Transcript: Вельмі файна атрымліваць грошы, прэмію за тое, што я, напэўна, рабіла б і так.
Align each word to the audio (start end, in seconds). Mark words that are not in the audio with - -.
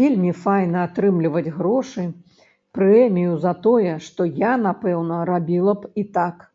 Вельмі 0.00 0.30
файна 0.42 0.78
атрымліваць 0.90 1.50
грошы, 1.56 2.06
прэмію 2.80 3.34
за 3.48 3.52
тое, 3.68 3.92
што 4.08 4.32
я, 4.48 4.52
напэўна, 4.72 5.22
рабіла 5.36 5.72
б 5.84 5.96
і 6.02 6.10
так. 6.18 6.52